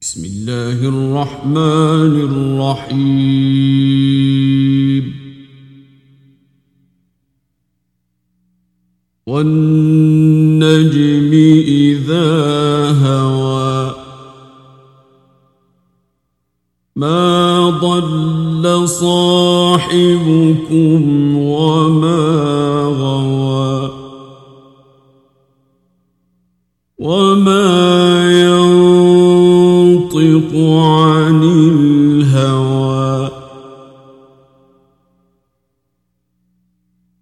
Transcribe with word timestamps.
بسم 0.00 0.24
الله 0.24 0.88
الرحمن 0.88 2.14
الرحيم. 2.30 3.04
والنجم 9.26 11.32
إذا 11.66 12.30
هوى 12.90 13.94
ما 16.96 17.70
ضل 17.70 18.88
صاحبكم 18.88 21.02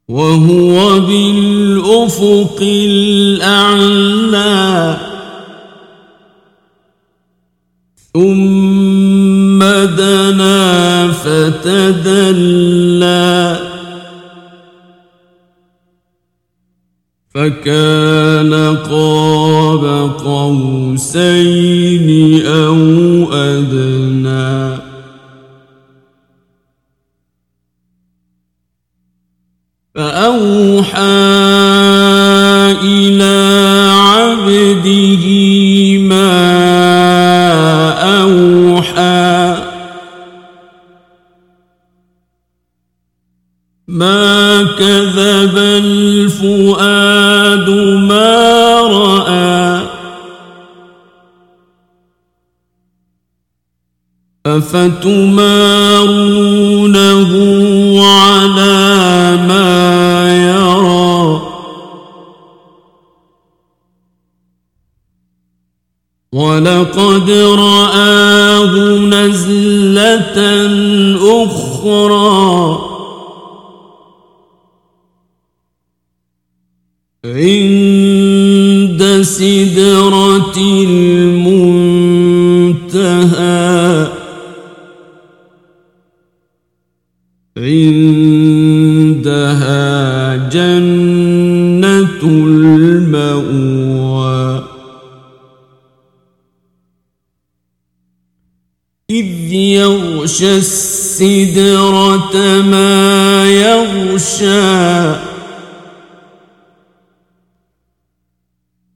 وهو 0.10 1.00
بالأفق 1.00 2.58
الأعلى. 2.62 3.88
ثم 8.14 9.60
دنا 9.96 11.08
فتدلى. 11.12 12.14
فكان 17.36 18.78
قاب 18.78 20.12
قوسين. 20.26 21.73
فأوحى 30.84 31.00
إلى 32.84 33.90
عبده 33.92 35.26
ما 35.98 36.34
أوحى 38.22 39.58
ما 43.88 44.64
كذب 44.64 45.58
الفؤاد 45.58 46.90
ما 48.10 48.82
رأى 48.82 49.84
أفتمارونه 55.84 56.44
على 58.06 59.38
ما 59.48 59.83
ولقد 66.34 67.30
رآه 67.30 68.74
نزلة 68.98 70.38
أخرى. 71.46 72.80
عند 77.26 79.22
سدرة 79.22 80.58
المنتهى. 80.58 81.54
عندها 87.58 88.34
جنة 90.50 91.03
إذ 99.14 99.54
يغشى 99.54 100.58
السدرة 100.58 102.36
ما 102.62 103.46
يغشى 103.50 105.16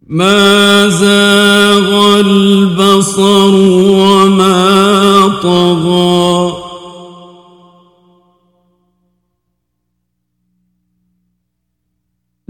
ما 0.07 0.87
زاغ 0.87 2.19
البصر 2.19 3.55
وما 3.91 5.27
طغى 5.43 6.57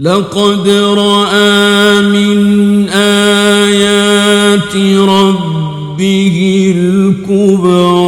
لقد 0.00 0.68
رأى 0.68 2.00
من 2.00 2.88
آيات 2.88 4.76
ربه 4.98 5.57
الكبرى. 6.74 7.98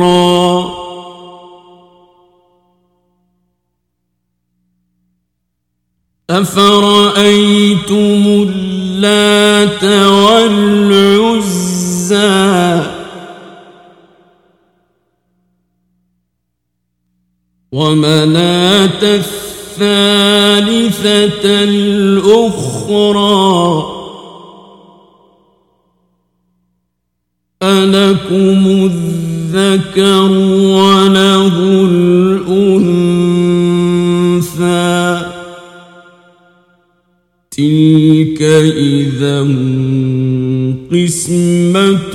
أفرأيتم 6.30 8.22
اللات 8.48 9.84
والعزى؟ 9.84 11.70
ومناة 17.72 19.02
الثالثة 19.02 20.30
الأخرى؟ 21.64 22.70
ألكم 27.70 28.90
الذكر 28.92 30.30
وله 30.50 31.54
الأنثى. 31.90 32.90
تلك 37.50 38.42
إذا 38.76 39.40
قسمة 40.92 42.14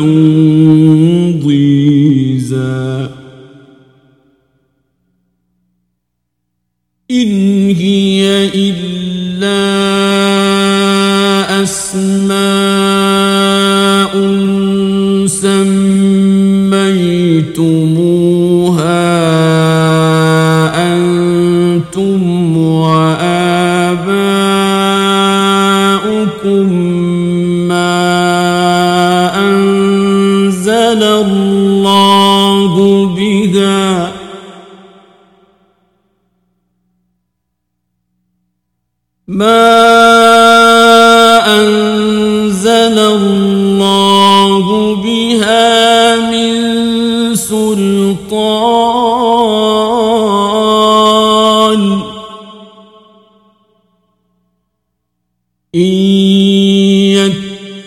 إن 55.75 55.81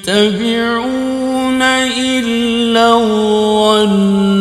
يتبعون 0.05 1.62
إلا 1.62 2.94
الظن 2.94 4.38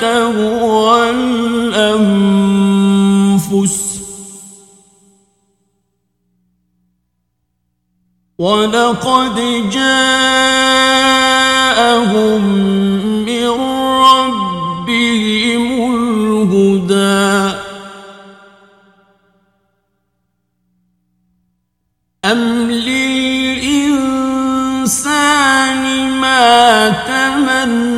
تهوى 0.00 1.10
الأنفس. 1.10 2.18
ولقد 8.38 9.36
جاءهم 9.70 10.02
من 13.24 13.48
ربهم 14.10 15.64
الهدى. 15.94 17.57
أم 22.32 22.70
للإنسان 22.70 24.10
ما 26.10 26.88
تمنى 27.08 27.88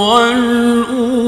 والأولى 0.07 1.21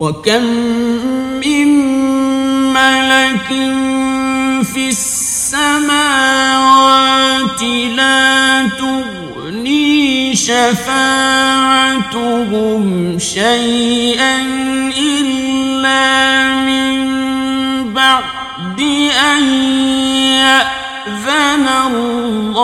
وكم 0.00 0.44
من 1.44 1.68
ملك 2.72 3.48
في 4.64 4.88
السماوات 4.88 5.07
لا 7.96 8.68
تغني 8.68 10.36
شفاعتهم 10.36 10.88
شيئا 13.18 14.36
إلا 14.98 16.48
من 16.54 16.94
بعد 17.94 18.80
أن 19.34 19.44
يأذن 20.44 21.68
الله. 21.86 22.58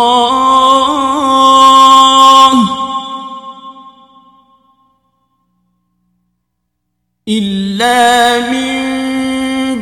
إلا 7.29 8.41
من 8.51 8.75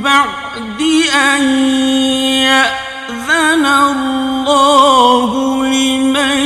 بعد 0.03 0.81
أن 1.15 1.43
يأذن 2.49 3.67
الله. 3.67 4.32
لمن 5.65 6.39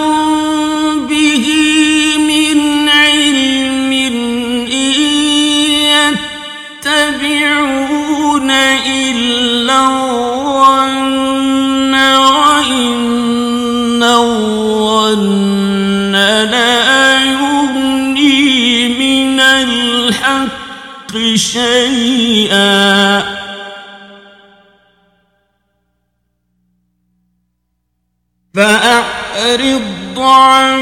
شيئا. 21.40 23.24
فأعرض 28.56 30.20
عن 30.20 30.80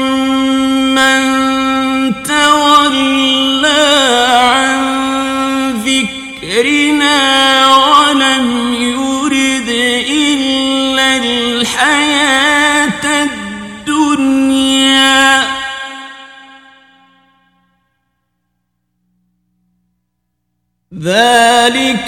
من 0.94 1.22
تولى 2.22 3.07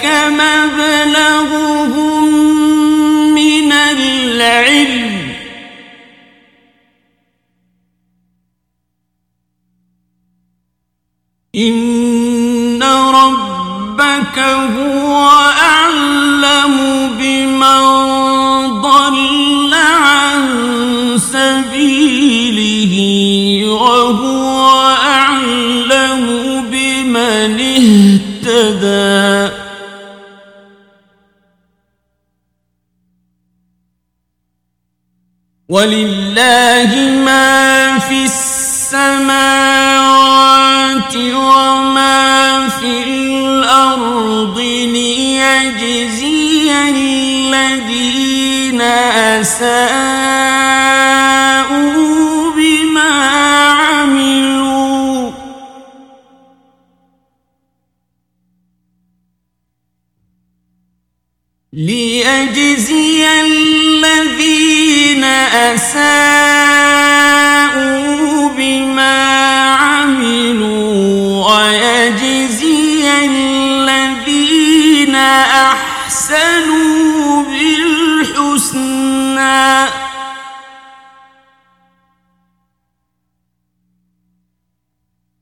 مبلغهم 0.05 1.91
من 3.33 3.71
العلم. 3.71 5.11
إن 11.55 12.83
ربك 12.83 14.39
هو 14.77 15.27
أعلم 15.61 16.75
بمن 17.19 17.81
ضل 18.81 19.73
عن 19.73 20.41
سبيله 21.17 22.93
وهو 23.69 24.79
أعلم 25.03 26.25
بمن 26.71 27.59
اهتدى. 28.45 29.40
ولله 35.71 36.91
ما 37.25 37.99
في 37.99 38.23
السماوات 38.23 39.55
وما 41.15 42.67
في 42.67 43.03
الأرض 43.07 44.59
ليجزي 44.59 46.71
الذين 46.89 48.81
أساءوا 49.41 49.71
بما 52.51 53.11
عملوا 53.71 55.31
ليجزي 61.73 63.25
الذين 63.41 64.80
أساءوا 65.73 66.11
بما 68.49 69.17
عملوا 69.75 71.45
ويجزي 71.55 73.25
الذين 73.25 75.15
أحسنوا 75.75 77.43
بالحسنى. 77.43 78.91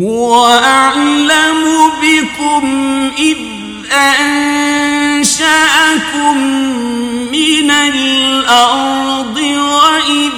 هو 0.00 0.46
أعلم 0.46 1.64
بكم 2.02 2.64
إذ 3.18 3.38
أنشأكم 5.40 6.38
من 7.30 7.70
الأرض 7.70 9.36
وإذ 9.38 10.32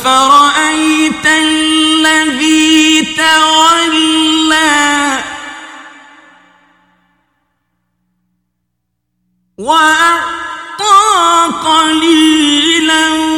أفرأيت 0.00 1.26
الذي 1.26 3.02
تولى؟ 3.16 4.90
وأعطى 9.58 10.90
قليلا 11.64 13.29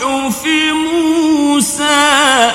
صحف 0.00 0.46
موسى. 0.72 2.52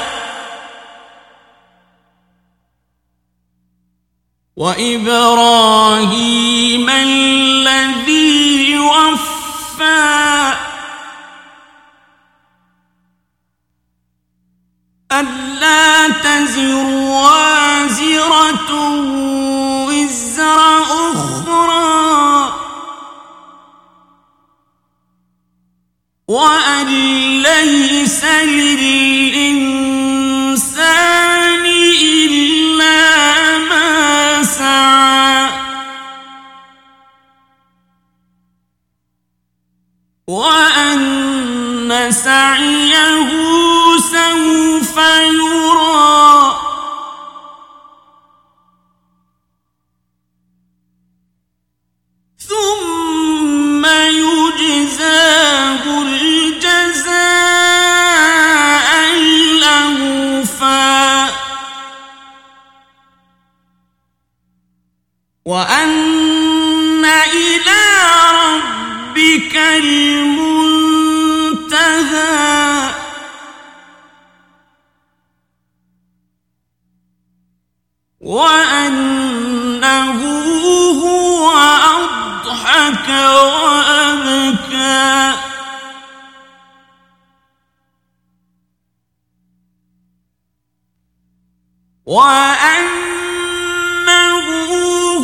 وإبراهيم 4.55 6.89
الذي 6.89 8.79
وفى. 8.79 10.53
ألا 15.11 16.09
تزر 16.09 16.85
وازرة 16.85 18.71
وزر 19.87 20.59
أخرى. 21.11 22.53
وأن 26.27 26.89
ليس 27.65 28.23
للإنسان 28.23 28.98
وأنه 92.05 93.19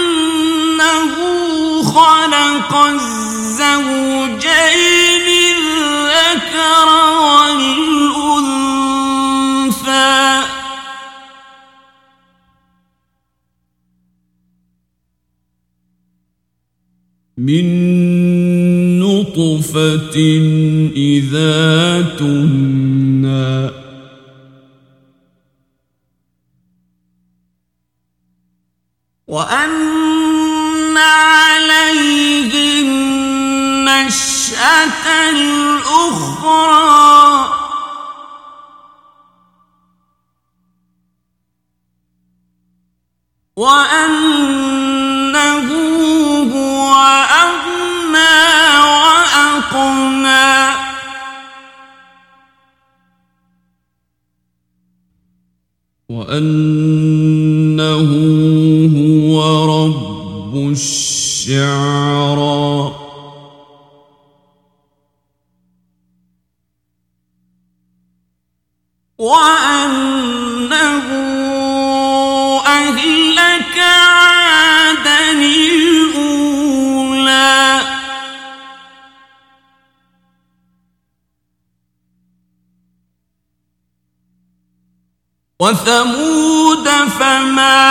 خلق 1.84 2.76
الزوجين 2.76 4.21
من 17.42 17.66
نطفة 19.00 20.16
إذا 20.96 22.02
تمنى 22.20 23.70
وأن 29.28 30.98
عليه 30.98 32.82
النشأة 32.82 34.10
الأخرى 35.30 36.82
وأنه 43.56 44.91
وأقنى 49.82 50.72
وأنه 56.10 56.91
وثمود 85.62 86.90
فما 87.20 87.82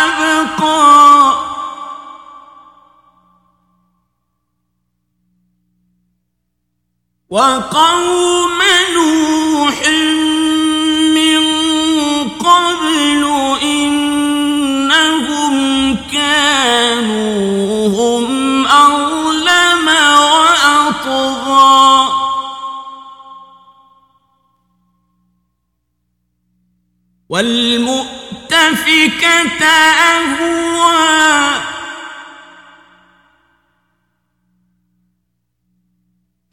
أبقى. 0.00 1.34
وقوم 7.30 8.58
نوح 8.94 9.78
من 11.14 11.42
قبل 12.28 13.22
إنهم 13.62 15.54
كانوا 16.12 17.88
هم 17.88 18.66
أظلم 18.66 19.88
طغى 21.04 21.69
والمؤتفكة 27.30 28.50
أهوى. 29.64 31.60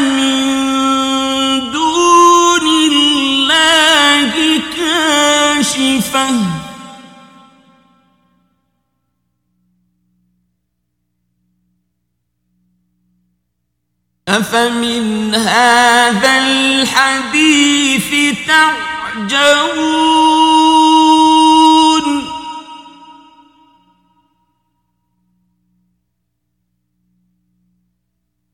من 0.00 0.40
دون 1.72 2.66
الله 2.92 4.32
كاشفة. 4.76 6.28
أفمن 14.28 15.34
هذا 15.34 16.38
الحديث 16.38 18.10
تعجبون؟ 18.46 20.37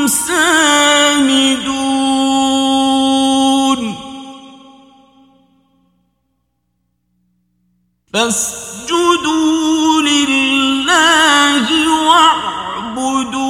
سامدون. 0.07 1.69
فاسجدوا 8.15 10.03
لله 10.03 11.67
واعبدوا 12.09 13.48